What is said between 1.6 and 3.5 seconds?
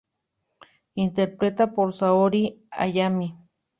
por Saori Hayami.